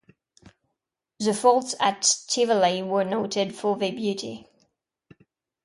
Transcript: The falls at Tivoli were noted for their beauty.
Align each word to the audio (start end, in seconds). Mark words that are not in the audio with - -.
The 1.19 1.31
falls 1.31 1.75
at 1.79 2.01
Tivoli 2.27 2.81
were 2.81 3.03
noted 3.03 3.53
for 3.55 3.77
their 3.77 3.91
beauty. 3.91 4.47